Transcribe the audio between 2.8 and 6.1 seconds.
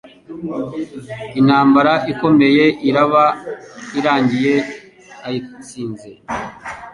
iraba irangiye ayitsinze.